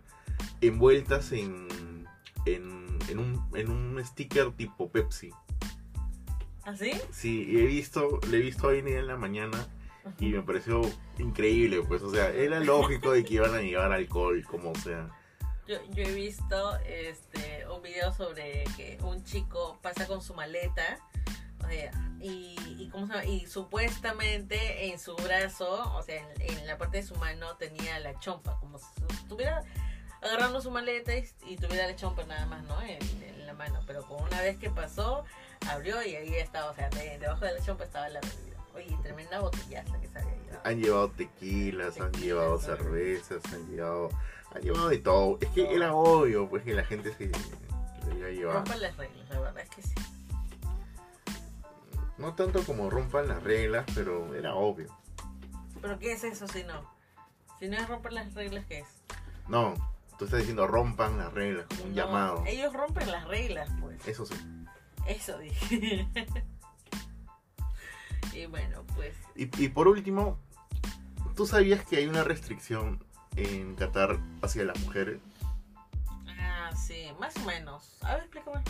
envueltas 0.62 1.32
en, 1.32 1.68
en, 2.46 2.98
en 3.10 3.18
un, 3.18 3.46
en 3.54 3.70
un 3.70 4.02
sticker 4.02 4.52
tipo 4.52 4.88
Pepsi. 4.90 5.32
¿Así? 6.64 6.92
Sí, 7.10 7.46
y 7.46 7.58
he 7.58 7.66
visto, 7.66 8.20
le 8.30 8.38
he 8.38 8.40
visto 8.40 8.68
hoy 8.68 8.78
en 8.78 9.06
la 9.06 9.16
mañana 9.16 9.66
y 10.18 10.30
me 10.30 10.40
pareció 10.42 10.80
increíble, 11.18 11.82
pues, 11.86 12.00
o 12.02 12.10
sea, 12.10 12.30
era 12.30 12.58
lógico 12.60 13.12
de 13.12 13.22
que 13.22 13.34
iban 13.34 13.54
a 13.54 13.60
llevar 13.60 13.92
alcohol, 13.92 14.42
como 14.48 14.74
sea. 14.76 15.10
Yo, 15.68 15.76
yo 15.92 16.02
he 16.02 16.12
visto 16.12 16.76
este 16.86 17.66
un 17.68 17.82
video 17.82 18.12
sobre 18.12 18.64
que 18.76 18.98
un 19.02 19.22
chico 19.22 19.78
pasa 19.82 20.06
con 20.06 20.22
su 20.22 20.32
maleta 20.34 20.98
o 21.62 21.68
sea, 21.68 21.90
y, 22.20 22.56
y, 22.78 22.88
¿cómo 22.90 23.06
se 23.06 23.12
llama? 23.12 23.24
y 23.26 23.46
supuestamente 23.46 24.86
en 24.90 24.98
su 24.98 25.14
brazo, 25.16 25.94
o 25.94 26.02
sea, 26.02 26.16
en, 26.16 26.58
en 26.58 26.66
la 26.66 26.78
parte 26.78 26.96
de 26.98 27.02
su 27.02 27.14
mano 27.16 27.56
tenía 27.56 27.98
la 28.00 28.18
chompa, 28.18 28.58
como 28.60 28.78
si 28.78 28.86
estuviera 29.10 29.62
agarrando 30.22 30.60
su 30.60 30.70
maleta 30.70 31.14
y, 31.14 31.28
y 31.46 31.56
tuviera 31.56 31.86
la 31.86 31.96
chompa 31.96 32.24
nada 32.24 32.46
más, 32.46 32.62
¿no? 32.64 32.80
En, 32.82 32.98
en 33.22 33.46
la 33.46 33.52
mano. 33.52 33.80
Pero 33.86 34.06
con 34.06 34.22
una 34.22 34.40
vez 34.40 34.58
que 34.58 34.70
pasó, 34.70 35.24
abrió 35.68 36.02
y 36.02 36.16
ahí 36.16 36.34
estaba, 36.36 36.70
o 36.70 36.74
sea, 36.74 36.88
de- 36.90 37.18
debajo 37.18 37.44
de 37.44 37.54
la 37.54 37.60
chompa 37.64 37.84
estaba 37.84 38.08
la 38.08 38.20
bebida. 38.20 38.56
Oye, 38.74 38.96
tremenda 39.02 39.40
botellaza 39.40 40.00
que 40.00 40.08
se 40.08 40.18
había 40.18 40.34
llevado. 40.36 40.60
Han 40.64 40.80
llevado 40.82 41.10
tequilas, 41.10 42.00
han 42.00 42.12
Tequilas, 42.12 42.20
llevado 42.22 42.58
claro. 42.58 42.76
cervezas, 42.82 43.52
han 43.52 43.68
llevado, 43.68 44.08
han 44.54 44.62
llevado 44.62 44.88
de 44.88 44.98
todo. 44.98 45.38
Es 45.40 45.48
que 45.50 45.74
era 45.74 45.94
obvio, 45.94 46.48
pues, 46.48 46.62
que 46.64 46.74
la 46.74 46.84
gente 46.84 47.12
se 47.14 47.30
debía 48.08 48.30
llevar. 48.30 48.56
Rompan 48.56 48.82
las 48.82 48.96
reglas, 48.96 49.28
la 49.30 49.40
verdad 49.40 49.62
es 49.62 49.70
que 49.70 49.82
sí. 49.82 49.94
No 52.16 52.34
tanto 52.34 52.62
como 52.64 52.90
rompan 52.90 53.28
las 53.28 53.42
reglas, 53.42 53.84
pero 53.94 54.34
era 54.34 54.54
obvio. 54.54 54.88
¿Pero 55.80 55.98
qué 55.98 56.12
es 56.12 56.24
eso 56.24 56.48
si 56.48 56.64
no? 56.64 56.82
Si 57.60 57.68
no 57.68 57.76
es 57.76 57.88
romper 57.88 58.12
las 58.12 58.34
reglas, 58.34 58.64
¿qué 58.66 58.80
es? 58.80 58.88
No, 59.46 59.74
tú 60.18 60.24
estás 60.24 60.40
diciendo 60.40 60.66
rompan 60.66 61.16
las 61.18 61.32
reglas, 61.32 61.66
como 61.68 61.84
un 61.84 61.90
No, 61.90 61.96
llamado. 61.96 62.44
Ellos 62.46 62.72
rompen 62.72 63.10
las 63.10 63.26
reglas, 63.28 63.70
pues. 63.80 64.06
Eso 64.06 64.26
sí. 64.26 64.34
Eso 65.06 65.38
dije. 65.38 66.08
y 68.32 68.46
bueno, 68.46 68.84
pues. 68.96 69.14
Y, 69.36 69.44
y 69.62 69.68
por 69.68 69.86
último, 69.86 70.38
¿tú 71.36 71.46
sabías 71.46 71.84
que 71.84 71.96
hay 71.96 72.06
una 72.06 72.24
restricción 72.24 73.04
en 73.38 73.74
Qatar 73.74 74.18
hacia 74.42 74.64
las 74.64 74.78
mujeres? 74.80 75.20
Ah, 76.40 76.70
sí, 76.76 77.06
más 77.20 77.36
o 77.36 77.44
menos. 77.44 77.96
A 78.02 78.14
ver, 78.14 78.24
explícame. 78.24 78.62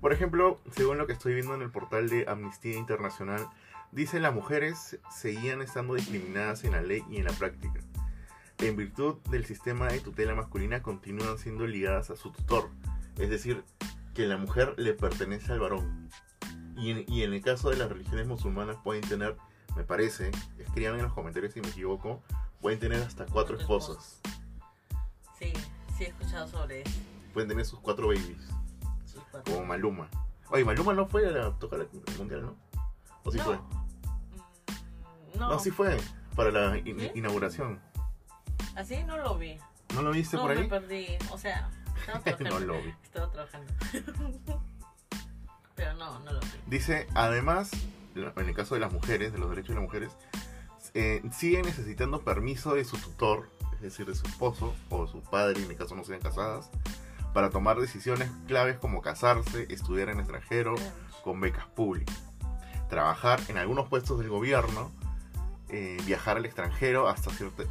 Por 0.00 0.12
ejemplo, 0.12 0.60
según 0.72 0.98
lo 0.98 1.06
que 1.06 1.12
estoy 1.12 1.34
viendo 1.34 1.54
en 1.54 1.62
el 1.62 1.70
portal 1.70 2.08
de 2.08 2.24
Amnistía 2.28 2.76
Internacional, 2.76 3.48
dice 3.90 4.20
las 4.20 4.34
mujeres 4.34 4.98
seguían 5.10 5.62
estando 5.62 5.94
discriminadas 5.94 6.64
en 6.64 6.72
la 6.72 6.82
ley 6.82 7.02
y 7.10 7.16
en 7.16 7.24
la 7.24 7.32
práctica. 7.32 7.80
En 8.58 8.76
virtud 8.76 9.16
del 9.30 9.44
sistema 9.44 9.88
de 9.88 10.00
tutela 10.00 10.34
masculina 10.34 10.82
continúan 10.82 11.38
siendo 11.38 11.66
ligadas 11.66 12.10
a 12.10 12.16
su 12.16 12.32
tutor, 12.32 12.70
es 13.16 13.30
decir, 13.30 13.64
que 14.14 14.26
la 14.26 14.36
mujer 14.36 14.74
le 14.76 14.94
pertenece 14.94 15.52
al 15.52 15.60
varón. 15.60 16.08
Y 16.76 16.90
en, 16.90 17.04
y 17.08 17.22
en 17.22 17.32
el 17.32 17.42
caso 17.42 17.70
de 17.70 17.76
las 17.76 17.88
religiones 17.88 18.26
musulmanas 18.26 18.76
pueden 18.82 19.02
tener, 19.02 19.36
me 19.76 19.84
parece, 19.84 20.30
escriban 20.58 20.96
en 20.96 21.02
los 21.02 21.12
comentarios 21.12 21.52
si 21.52 21.60
me 21.60 21.68
equivoco, 21.68 22.22
pueden 22.60 22.78
tener 22.78 23.02
hasta 23.02 23.26
cuatro 23.26 23.56
esposas, 23.58 24.20
Sí, 25.38 25.52
sí 25.96 26.04
he 26.04 26.08
escuchado 26.08 26.48
sobre 26.48 26.82
eso. 26.82 26.98
pueden 27.32 27.48
tener 27.48 27.64
sus 27.64 27.78
cuatro 27.80 28.08
babies, 28.08 28.38
Sus 29.06 29.22
cuatro. 29.30 29.54
como 29.54 29.66
Maluma. 29.66 30.08
Oye, 30.50 30.64
Maluma 30.64 30.92
no 30.94 31.06
fue 31.06 31.26
a 31.28 31.30
la, 31.30 31.50
tocar 31.58 31.80
el 31.80 31.88
mundial, 32.18 32.42
¿no? 32.42 32.56
¿O 33.24 33.30
sí 33.30 33.38
no. 33.38 33.44
fue? 33.44 33.56
Mm, 33.56 35.38
No, 35.38 35.48
No, 35.50 35.58
sí 35.58 35.70
fue 35.70 35.96
para 36.34 36.50
la 36.50 36.78
in- 36.78 36.98
¿Sí? 36.98 37.10
inauguración. 37.14 37.80
así 38.76 39.02
no 39.04 39.16
lo 39.18 39.36
vi. 39.38 39.58
¿No 39.94 40.02
lo 40.02 40.10
viste 40.10 40.36
No, 40.36 40.42
por 40.42 40.54
me 40.54 40.62
ahí? 40.62 40.68
perdí. 40.68 41.06
O 41.30 41.38
sea, 41.38 41.70
estaba 42.00 42.20
trabajando. 42.20 42.50
no 42.60 42.66
lo 42.66 42.82
vi. 42.82 42.94
Estaba 43.04 43.30
trabajando. 43.30 43.72
Pero 45.76 45.94
no, 45.94 46.18
no 46.20 46.32
lo 46.32 46.40
vi. 46.40 46.46
Dice, 46.66 47.06
además, 47.14 47.70
en 48.16 48.48
el 48.48 48.54
caso 48.54 48.74
de 48.74 48.80
las 48.80 48.92
mujeres, 48.92 49.32
de 49.32 49.38
los 49.38 49.48
derechos 49.50 49.68
de 49.70 49.74
las 49.76 49.82
mujeres, 49.84 50.12
eh, 50.94 51.22
siguen 51.32 51.62
necesitando 51.62 52.22
permiso 52.22 52.74
de 52.74 52.84
su 52.84 52.96
tutor, 52.98 53.48
es 53.74 53.82
decir, 53.82 54.06
de 54.06 54.14
su 54.14 54.26
esposo 54.26 54.74
o 54.90 55.06
su 55.06 55.20
padre, 55.22 55.62
en 55.62 55.70
el 55.70 55.76
caso 55.76 55.94
no 55.94 56.04
sean 56.04 56.20
casadas, 56.20 56.70
para 57.32 57.50
tomar 57.50 57.78
decisiones 57.78 58.30
claves 58.46 58.78
como 58.78 59.02
casarse, 59.02 59.66
estudiar 59.70 60.08
en 60.08 60.14
el 60.14 60.20
extranjero, 60.20 60.74
con 61.22 61.40
becas 61.40 61.66
públicas, 61.66 62.16
trabajar 62.88 63.40
en 63.48 63.58
algunos 63.58 63.88
puestos 63.88 64.18
del 64.18 64.28
gobierno, 64.28 64.90
eh, 65.68 65.98
viajar 66.06 66.38
al 66.38 66.46
extranjero 66.46 67.08
hasta 67.08 67.30
cierta, 67.30 67.64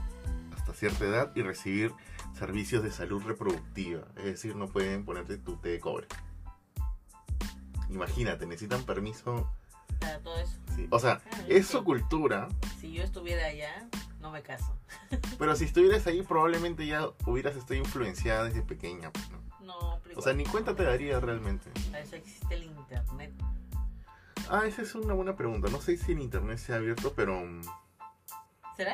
hasta 0.55 0.73
cierta 0.73 1.05
edad 1.05 1.31
y 1.35 1.41
recibir 1.41 1.91
servicios 2.37 2.83
de 2.83 2.91
salud 2.91 3.23
reproductiva. 3.23 4.03
Es 4.17 4.25
decir, 4.25 4.55
no 4.55 4.67
pueden 4.67 5.05
ponerte 5.05 5.37
tu 5.37 5.57
té 5.57 5.69
de 5.69 5.79
cobre. 5.79 6.07
Imagínate, 7.89 8.45
necesitan 8.45 8.83
permiso. 8.83 9.49
Para 9.99 10.19
todo 10.19 10.37
eso. 10.39 10.59
sí. 10.75 10.87
O 10.91 10.99
sea, 10.99 11.19
Claro, 11.19 11.45
es 11.47 11.67
su 11.67 11.83
cultura, 11.83 12.47
Si 12.79 12.93
yo 12.93 13.03
estuviera 13.03 13.45
allá, 13.45 13.87
no 14.19 14.31
me 14.31 14.41
caso. 14.41 14.77
pero 15.39 15.55
si 15.55 15.65
estuvieras 15.65 16.05
ahí 16.07 16.21
probablemente 16.21 16.85
ya 16.85 17.09
hubieras 17.25 17.55
estado 17.55 17.75
influenciada 17.75 18.45
desde 18.45 18.61
pequeña. 18.61 19.11
pues, 19.11 19.29
¿no? 19.31 19.41
No, 19.61 19.99
pero 20.03 20.19
O 20.19 20.21
sea, 20.21 20.33
ni 20.33 20.45
cuenta 20.45 20.75
te 20.75 20.83
daría 20.83 21.19
realmente. 21.19 21.69
Para 21.91 22.03
eso 22.03 22.15
existe 22.15 22.55
el 22.55 22.63
internet. 22.63 23.33
Ah, 24.49 24.65
esa 24.65 24.81
es 24.81 24.95
una 24.95 25.13
buena 25.13 25.35
pregunta. 25.35 25.69
No 25.69 25.81
sé 25.81 25.97
si 25.97 26.13
en 26.13 26.21
internet 26.21 26.57
se 26.57 26.73
ha 26.73 26.77
abierto, 26.77 27.13
pero 27.13 27.41
mm, 27.41 27.61
¿Será? 28.77 28.93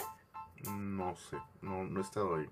no 0.71 1.15
sé, 1.15 1.37
no, 1.61 1.83
no 1.83 1.99
he 1.99 2.03
estado 2.03 2.37
ahí. 2.37 2.49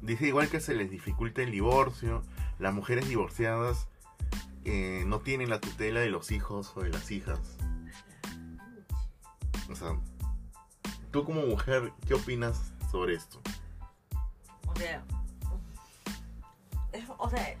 Dice 0.00 0.28
igual 0.28 0.48
que 0.48 0.60
se 0.60 0.74
les 0.74 0.90
dificulta 0.90 1.42
el 1.42 1.50
divorcio, 1.50 2.22
las 2.58 2.72
mujeres 2.72 3.08
divorciadas 3.08 3.88
eh, 4.64 5.02
no 5.06 5.20
tienen 5.20 5.50
la 5.50 5.60
tutela 5.60 6.00
de 6.00 6.08
los 6.08 6.30
hijos 6.30 6.72
o 6.76 6.82
de 6.82 6.88
las 6.88 7.10
hijas. 7.10 7.57
O 9.70 9.74
sea, 9.74 9.96
tú 11.10 11.24
como 11.24 11.42
mujer, 11.46 11.92
¿qué 12.06 12.14
opinas 12.14 12.72
sobre 12.90 13.14
esto? 13.14 13.40
O 14.66 14.74
sea, 14.76 15.02
es- 16.92 17.04
o 17.18 17.28
sea, 17.30 17.54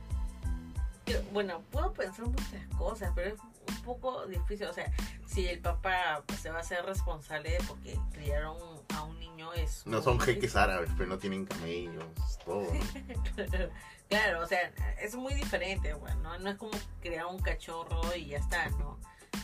yo- 1.06 1.22
bueno, 1.32 1.62
puedo 1.70 1.92
pensar 1.92 2.26
muchas 2.26 2.66
cosas, 2.76 3.12
pero 3.14 3.34
es 3.34 3.40
un 3.68 3.82
poco 3.82 4.26
difícil. 4.26 4.66
O 4.66 4.72
sea, 4.72 4.90
si 5.26 5.46
el 5.48 5.60
papá 5.60 6.22
pues, 6.26 6.40
se 6.40 6.50
va 6.50 6.58
a 6.58 6.60
hacer 6.60 6.84
responsable 6.84 7.50
de 7.50 7.58
porque 7.66 7.98
criaron 8.12 8.56
a 8.94 9.02
un 9.02 9.18
niño 9.18 9.52
es 9.54 9.86
No 9.86 10.00
son 10.02 10.14
difícil. 10.18 10.34
jeques 10.36 10.56
árabes, 10.56 10.90
pero 10.96 11.08
no 11.08 11.18
tienen 11.18 11.44
camellos, 11.44 12.04
todo. 12.44 12.66
claro, 14.08 14.42
o 14.42 14.46
sea, 14.46 14.72
es 15.00 15.14
muy 15.16 15.34
diferente, 15.34 15.92
bueno, 15.94 16.20
no, 16.22 16.38
no 16.38 16.50
es 16.50 16.56
como 16.56 16.72
crear 17.00 17.26
un 17.26 17.38
cachorro 17.40 18.14
y 18.16 18.26
ya 18.26 18.38
está, 18.38 18.68
¿no? 18.70 18.98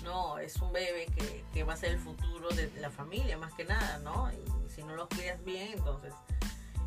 No, 0.05 0.39
es 0.39 0.57
un 0.57 0.71
bebé 0.73 1.07
que, 1.17 1.45
que 1.53 1.65
va 1.65 1.73
a 1.73 1.77
ser 1.77 1.93
el 1.93 1.99
futuro 1.99 2.51
de 2.51 2.71
la 2.79 2.91
familia, 2.91 3.39
más 3.39 3.55
que 3.55 3.65
nada, 3.65 3.99
¿no? 3.99 4.31
Y 4.31 4.71
si 4.71 4.83
no 4.83 4.95
los 4.95 5.09
cuidas 5.09 5.43
bien, 5.45 5.73
entonces, 5.73 6.13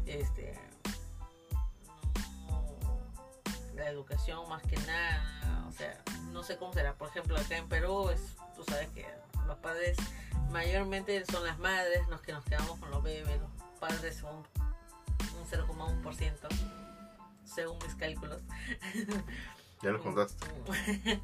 este, 0.06 0.54
la 3.76 3.90
educación 3.90 4.48
más 4.48 4.62
que 4.62 4.78
nada, 4.78 5.66
o 5.68 5.72
sea, 5.72 6.00
no 6.32 6.44
sé 6.44 6.58
cómo 6.58 6.74
será. 6.74 6.94
Por 6.94 7.10
ejemplo, 7.10 7.36
acá 7.38 7.58
en 7.58 7.68
Perú, 7.68 8.10
es, 8.10 8.22
tú 8.56 8.64
sabes 8.64 8.88
que 8.90 9.06
los 9.48 9.58
padres 9.58 9.98
mayormente 10.52 11.26
son 11.26 11.44
las 11.44 11.58
madres 11.58 12.08
los 12.10 12.22
que 12.22 12.34
nos 12.34 12.44
quedamos 12.44 12.80
con 12.80 12.92
los 12.92 13.02
bebés, 13.02 13.40
los 13.40 13.50
padres 13.80 14.16
son 14.18 14.36
un 14.36 15.46
0,1%, 15.50 16.48
según 17.46 17.80
mis 17.80 17.96
cálculos. 17.96 18.42
Ya 19.82 19.90
lo 19.90 20.00
contaste. 20.04 20.46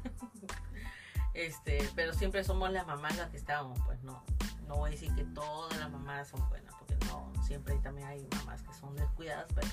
Este, 1.34 1.88
pero 1.96 2.12
siempre 2.14 2.44
somos 2.44 2.70
las 2.70 2.86
mamás 2.86 3.16
las 3.16 3.28
que 3.30 3.36
estábamos, 3.36 3.78
pues 3.84 4.02
no. 4.02 4.22
No 4.68 4.76
voy 4.76 4.88
a 4.88 4.92
decir 4.92 5.14
que 5.14 5.24
todas 5.24 5.76
las 5.78 5.90
mamás 5.90 6.28
son 6.28 6.48
buenas, 6.48 6.72
porque 6.78 6.96
no, 7.06 7.30
siempre 7.44 7.74
también 7.78 8.06
hay 8.08 8.26
mamás 8.38 8.62
que 8.62 8.72
son 8.74 8.94
descuidadas, 8.96 9.46
pero 9.54 9.68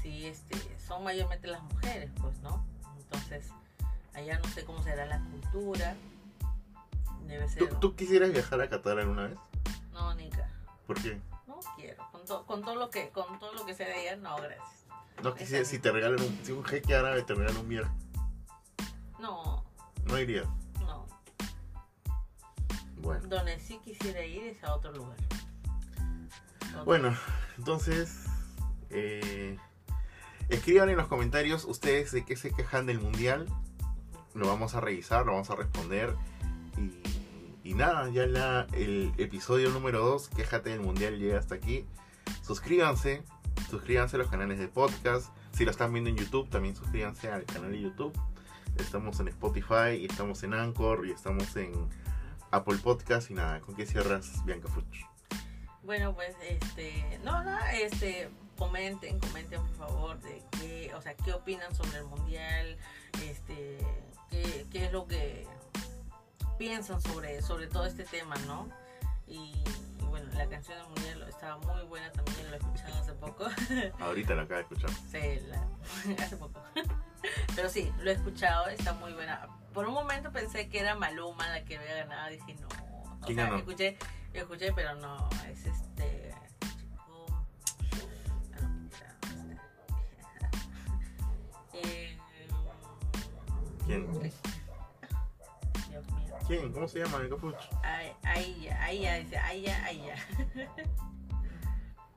sí, 0.00 0.26
este, 0.26 0.56
son 0.78 1.04
mayormente 1.04 1.46
las 1.48 1.62
mujeres, 1.62 2.10
pues, 2.20 2.38
¿no? 2.40 2.64
Entonces, 2.98 3.48
allá 4.14 4.38
no 4.38 4.48
sé 4.50 4.64
cómo 4.64 4.82
será 4.82 5.04
la 5.06 5.18
cultura. 5.20 5.94
Debe 7.26 7.48
ser. 7.48 7.68
¿Tú, 7.68 7.76
tú 7.80 7.96
quisieras 7.96 8.32
viajar 8.32 8.60
a 8.60 8.68
Qatar 8.68 8.98
alguna 8.98 9.28
vez? 9.28 9.38
No, 9.92 10.14
Nica, 10.14 10.48
¿Por 10.86 11.00
qué? 11.02 11.20
no 11.46 11.58
quiero. 11.76 12.04
Con, 12.12 12.24
to- 12.24 12.44
con 12.46 12.62
todo 12.62 12.76
lo 12.76 12.90
que, 12.90 13.10
con 13.10 13.38
todo 13.38 13.52
lo 13.54 13.64
que 13.66 13.74
sea 13.74 13.88
de 13.88 13.94
allá, 13.94 14.16
no, 14.16 14.36
gracias. 14.36 14.84
No 15.22 15.34
quisieras, 15.34 15.68
si 15.68 15.78
te 15.78 15.90
regalan 15.92 16.20
un, 16.20 16.40
si 16.44 16.52
un 16.52 16.64
jeque 16.64 16.94
árabe 16.94 17.22
te 17.22 17.34
regalan 17.34 17.58
un 17.58 17.68
viaje, 17.68 17.90
No, 19.18 19.64
no 20.04 20.18
irías. 20.18 20.46
Bueno. 23.04 23.28
Donde 23.28 23.60
sí 23.60 23.78
quisiera 23.84 24.24
ir 24.24 24.44
es 24.44 24.64
a 24.64 24.74
otro 24.74 24.92
lugar. 24.92 25.16
Bueno, 26.84 27.16
entonces, 27.58 28.24
eh, 28.90 29.58
escriban 30.48 30.88
en 30.88 30.96
los 30.96 31.06
comentarios 31.06 31.64
ustedes 31.64 32.10
de 32.12 32.24
qué 32.24 32.36
se 32.36 32.50
quejan 32.50 32.86
del 32.86 33.00
mundial. 33.00 33.46
Lo 34.34 34.48
vamos 34.48 34.74
a 34.74 34.80
revisar, 34.80 35.26
lo 35.26 35.32
vamos 35.32 35.50
a 35.50 35.56
responder. 35.56 36.14
Y, 37.62 37.70
y 37.70 37.74
nada, 37.74 38.08
ya 38.10 38.26
la, 38.26 38.66
el 38.72 39.12
episodio 39.18 39.70
número 39.70 40.00
2, 40.04 40.28
Quéjate 40.30 40.70
del 40.70 40.80
mundial, 40.80 41.18
llega 41.18 41.38
hasta 41.38 41.54
aquí. 41.54 41.86
Suscríbanse, 42.42 43.22
suscríbanse 43.70 44.16
a 44.16 44.18
los 44.18 44.28
canales 44.28 44.58
de 44.58 44.68
podcast. 44.68 45.28
Si 45.52 45.64
lo 45.64 45.70
están 45.70 45.92
viendo 45.92 46.10
en 46.10 46.16
YouTube, 46.16 46.48
también 46.50 46.74
suscríbanse 46.74 47.30
al 47.30 47.44
canal 47.44 47.70
de 47.70 47.80
YouTube. 47.80 48.12
Estamos 48.76 49.20
en 49.20 49.28
Spotify, 49.28 49.96
y 50.00 50.06
estamos 50.06 50.42
en 50.42 50.54
Anchor 50.54 51.06
y 51.06 51.12
estamos 51.12 51.54
en 51.54 51.72
Apple 52.54 52.78
Podcast. 52.78 53.30
Y 53.30 53.34
nada, 53.34 53.60
¿con 53.60 53.74
qué 53.74 53.86
cierras, 53.86 54.44
Bianca 54.44 54.68
Fuch? 54.68 55.04
Bueno, 55.82 56.14
pues, 56.14 56.34
este, 56.48 57.20
no, 57.24 57.42
no, 57.44 57.58
este, 57.72 58.30
comenten, 58.56 59.18
comenten 59.20 59.60
por 59.60 59.76
favor 59.76 60.20
de 60.20 60.42
qué, 60.52 60.92
o 60.94 61.02
sea, 61.02 61.14
qué 61.14 61.32
opinan 61.32 61.74
sobre 61.74 61.98
el 61.98 62.04
mundial, 62.04 62.78
este, 63.22 63.78
qué, 64.30 64.66
qué 64.70 64.86
es 64.86 64.92
lo 64.92 65.06
que 65.06 65.46
piensan 66.58 67.00
sobre, 67.02 67.42
sobre 67.42 67.66
todo 67.66 67.84
este 67.84 68.04
tema, 68.04 68.34
¿no? 68.46 68.68
Y, 69.26 69.62
y 70.00 70.04
bueno, 70.08 70.30
la 70.34 70.46
canción 70.48 70.78
del 70.78 70.86
mundial 70.86 71.28
estaba 71.28 71.58
muy 71.58 71.82
buena 71.86 72.10
también, 72.12 72.46
lo 72.48 72.54
he 72.54 72.58
escuchado 72.58 72.94
hace 73.02 73.12
poco, 73.12 73.44
Ahorita 74.00 74.34
lo 74.34 74.42
acabo 74.42 74.56
de 74.56 74.62
escuchar. 74.62 74.90
sí, 75.10 75.40
la- 75.48 76.22
hace 76.24 76.36
poco, 76.36 76.62
pero 77.54 77.68
sí, 77.68 77.92
lo 78.00 78.10
he 78.10 78.14
escuchado, 78.14 78.68
está 78.68 78.92
muy 78.94 79.12
buena. 79.12 79.48
Por 79.72 79.86
un 79.88 79.94
momento 79.94 80.30
pensé 80.32 80.68
que 80.68 80.80
era 80.80 80.94
Maluma 80.94 81.48
la 81.48 81.64
que 81.64 81.76
había 81.76 81.94
ganado, 81.96 82.30
dije 82.30 82.54
no, 82.60 82.68
o 82.68 83.26
¿Quién 83.26 83.36
sea, 83.36 83.44
ganó? 83.46 83.56
escuché, 83.58 83.96
escuché, 84.32 84.72
pero 84.72 84.94
no, 84.96 85.28
es 85.50 85.66
este 85.66 86.34
chico. 86.76 87.44
no, 88.60 89.60
eh, 91.72 92.18
¿Quién? 93.86 94.06
Dios 95.90 96.06
mío. 96.12 96.36
¿Quién? 96.46 96.72
¿Cómo 96.72 96.86
se 96.86 97.00
llama, 97.00 97.18
ahí 98.22 98.60
ya, 98.62 98.82
ahí 98.82 99.00
ya, 99.00 99.14
dice, 99.14 99.38
ahí 99.38 99.62
ya, 99.62 99.84
ahí 99.84 100.04
ya. 100.06 100.16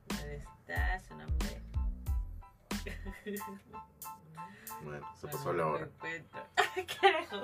¿Dónde 0.08 0.36
está 0.36 1.00
su 1.00 1.15
nombre? 1.15 1.62
Bueno, 4.84 5.08
se 5.19 5.28
pasó 5.28 5.54
la 5.54 5.67
hora. 5.67 5.89
Carajo. 7.02 7.43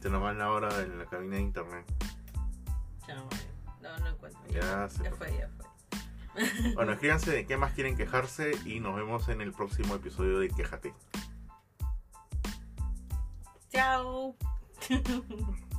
Se 0.00 0.10
nos 0.10 0.22
va 0.22 0.32
la 0.32 0.50
hora 0.50 0.82
en 0.82 0.98
la 0.98 1.06
cabina 1.06 1.36
de 1.36 1.42
internet. 1.42 1.84
No, 3.08 3.28
no, 3.80 3.98
no 3.98 4.08
encuentro. 4.08 4.40
Ya 4.48 4.88
se 4.88 5.04
ya 5.04 5.12
fue, 5.12 5.36
ya 5.36 5.48
fue. 5.56 6.74
Bueno, 6.74 6.92
escríbanse 6.92 7.30
de 7.30 7.46
qué 7.46 7.56
más 7.56 7.72
quieren 7.72 7.96
quejarse 7.96 8.52
y 8.64 8.80
nos 8.80 8.96
vemos 8.96 9.28
en 9.28 9.40
el 9.40 9.52
próximo 9.52 9.94
episodio 9.94 10.38
de 10.38 10.48
Quéjate. 10.48 10.94
Chao. 13.70 14.36